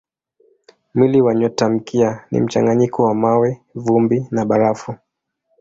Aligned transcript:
Mwili 0.93 1.21
wa 1.21 1.35
nyotamkia 1.35 2.25
ni 2.31 2.39
mchanganyiko 2.41 3.03
wa 3.03 3.15
mawe, 3.15 3.61
vumbi 3.75 4.27
na 4.31 4.45
barafu. 4.45 4.95